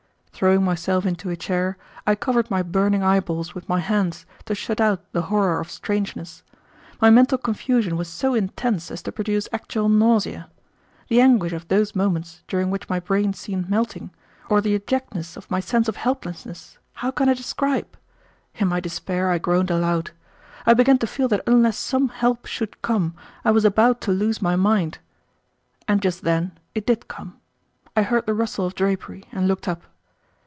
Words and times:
Throwing 0.33 0.63
myself 0.63 1.05
into 1.05 1.29
a 1.29 1.35
chair, 1.35 1.77
I 2.07 2.15
covered 2.15 2.49
my 2.49 2.63
burning 2.63 3.03
eyeballs 3.03 3.53
with 3.53 3.69
my 3.69 3.79
hands 3.79 4.25
to 4.45 4.55
shut 4.55 4.81
out 4.81 5.03
the 5.11 5.23
horror 5.29 5.59
of 5.59 5.69
strangeness. 5.69 6.41
My 6.99 7.11
mental 7.11 7.37
confusion 7.37 7.95
was 7.95 8.07
so 8.07 8.33
intense 8.33 8.89
as 8.89 9.03
to 9.03 9.11
produce 9.11 9.47
actual 9.53 9.87
nausea. 9.87 10.49
The 11.09 11.21
anguish 11.21 11.51
of 11.53 11.67
those 11.67 11.95
moments, 11.95 12.41
during 12.47 12.71
which 12.71 12.89
my 12.89 12.99
brain 12.99 13.33
seemed 13.33 13.69
melting, 13.69 14.09
or 14.49 14.61
the 14.61 14.73
abjectness 14.73 15.37
of 15.37 15.51
my 15.51 15.59
sense 15.59 15.87
of 15.87 15.97
helplessness, 15.97 16.79
how 16.93 17.11
can 17.11 17.29
I 17.29 17.35
describe? 17.35 17.95
In 18.55 18.67
my 18.69 18.79
despair 18.79 19.29
I 19.29 19.37
groaned 19.37 19.69
aloud. 19.69 20.09
I 20.65 20.73
began 20.73 20.97
to 20.99 21.05
feel 21.07 21.27
that 21.27 21.43
unless 21.45 21.77
some 21.77 22.09
help 22.09 22.47
should 22.47 22.81
come 22.81 23.13
I 23.45 23.51
was 23.51 23.63
about 23.63 24.01
to 24.01 24.11
lose 24.11 24.41
my 24.41 24.55
mind. 24.55 24.97
And 25.87 26.01
just 26.01 26.23
then 26.23 26.57
it 26.73 26.87
did 26.87 27.07
come. 27.07 27.37
I 27.95 28.01
heard 28.01 28.25
the 28.25 28.33
rustle 28.33 28.65
of 28.65 28.73
drapery, 28.73 29.25
and 29.31 29.47
looked 29.47 29.67
up. 29.67 29.83